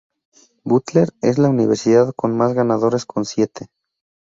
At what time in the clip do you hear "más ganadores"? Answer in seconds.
2.35-3.05